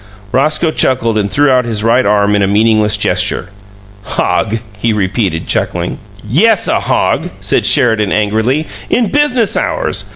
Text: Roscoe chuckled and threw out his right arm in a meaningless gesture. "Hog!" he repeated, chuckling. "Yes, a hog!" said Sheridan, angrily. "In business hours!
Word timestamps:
Roscoe 0.31 0.71
chuckled 0.71 1.15
and 1.15 1.29
threw 1.29 1.51
out 1.51 1.63
his 1.63 1.83
right 1.83 2.07
arm 2.07 2.35
in 2.35 2.41
a 2.41 2.47
meaningless 2.47 2.97
gesture. 2.97 3.49
"Hog!" 4.01 4.57
he 4.79 4.93
repeated, 4.93 5.45
chuckling. 5.45 5.99
"Yes, 6.27 6.67
a 6.67 6.79
hog!" 6.79 7.29
said 7.39 7.67
Sheridan, 7.67 8.11
angrily. 8.11 8.65
"In 8.89 9.11
business 9.11 9.55
hours! 9.55 10.05